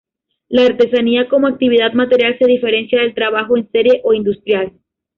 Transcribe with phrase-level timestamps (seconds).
[0.49, 4.71] La artesanía como actividad material se diferencia del trabajo en serie o industrial.